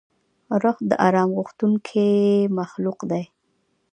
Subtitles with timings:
[0.61, 2.09] روح د آرام غوښتونکی
[2.57, 3.23] مخلوق دی.